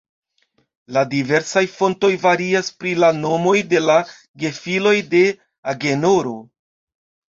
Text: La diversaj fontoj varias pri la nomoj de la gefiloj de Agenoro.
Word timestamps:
La 0.95 1.01
diversaj 1.11 1.61
fontoj 1.73 2.09
varias 2.23 2.71
pri 2.83 2.95
la 3.03 3.11
nomoj 3.19 3.55
de 3.75 3.83
la 3.91 3.99
gefiloj 4.45 4.95
de 5.15 5.23
Agenoro. 5.75 6.35